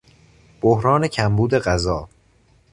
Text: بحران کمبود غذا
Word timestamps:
بحران 0.61 1.07
کمبود 1.07 1.53
غذا 1.55 2.09